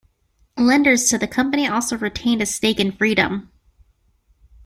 Lenders 0.57 1.09
to 1.09 1.19
the 1.19 1.27
company 1.27 1.67
also 1.67 1.95
retained 1.95 2.41
a 2.41 2.47
stake 2.47 2.79
in 2.79 2.91
Freedom. 2.91 3.51